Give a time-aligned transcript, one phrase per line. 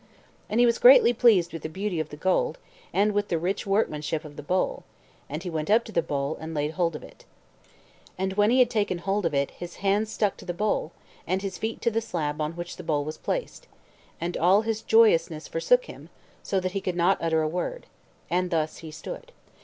[0.49, 2.57] And he was greatly pleased with the beauty of the gold,
[2.91, 4.83] and with the rich workmanship of the bowl;
[5.29, 7.23] and he went up to the bowl, and laid hold of it.
[8.17, 10.91] And when he had taken hold of its his hands stuck to the bowl,
[11.27, 13.67] and his feet to the slab on which the bowl was placed;
[14.19, 16.09] and all his joyousness forsook him,
[16.41, 17.85] so that he could not utter a word.
[18.27, 19.31] And thus he stood.